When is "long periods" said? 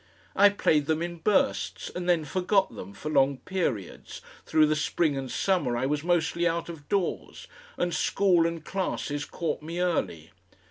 3.11-4.21